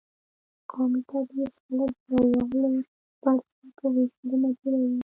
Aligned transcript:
قومي 0.71 1.01
تبعیض 1.09 1.53
خلک 1.63 1.91
د 2.09 2.11
یووالي 2.35 2.81
پر 3.21 3.35
ځای 3.53 3.69
په 3.77 3.85
وېشلو 3.93 4.35
مجبوروي. 4.43 4.99